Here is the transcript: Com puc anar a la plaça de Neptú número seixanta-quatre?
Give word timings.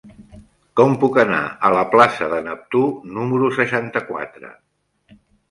Com 0.79 0.95
puc 1.03 1.19
anar 1.23 1.41
a 1.69 1.71
la 1.75 1.83
plaça 1.91 2.31
de 2.31 2.39
Neptú 2.47 2.83
número 3.19 3.53
seixanta-quatre? 3.59 4.53